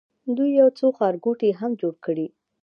دوی 0.37 0.49
یو 0.61 0.69
څو 0.77 0.87
ښارګوټي 0.97 1.49
هم 1.59 1.71
جوړ 1.81 1.93
کړي. 2.05 2.27